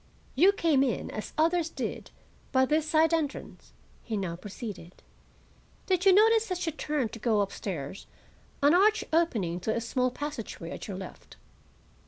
[0.33, 2.09] "You came in, as others did,
[2.51, 5.03] by this side entrance," he now proceeded.
[5.85, 8.07] "Did you notice, as you turned to go up stairs,
[8.63, 11.35] an arch opening into a small passageway at your left?"